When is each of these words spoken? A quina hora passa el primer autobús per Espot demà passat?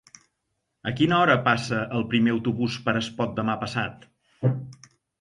A 0.91 0.93
quina 0.99 1.19
hora 1.25 1.35
passa 1.49 1.83
el 1.99 2.07
primer 2.15 2.35
autobús 2.39 2.81
per 2.89 2.97
Espot 3.05 3.39
demà 3.43 3.61
passat? 3.69 4.13